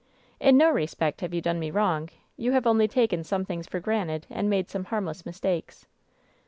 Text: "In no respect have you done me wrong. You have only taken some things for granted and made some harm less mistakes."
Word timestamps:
"In 0.39 0.57
no 0.57 0.71
respect 0.71 1.21
have 1.21 1.31
you 1.31 1.41
done 1.41 1.59
me 1.59 1.69
wrong. 1.69 2.09
You 2.35 2.53
have 2.53 2.65
only 2.65 2.87
taken 2.87 3.23
some 3.23 3.45
things 3.45 3.67
for 3.67 3.79
granted 3.79 4.25
and 4.31 4.49
made 4.49 4.67
some 4.67 4.85
harm 4.85 5.05
less 5.05 5.27
mistakes." 5.27 5.85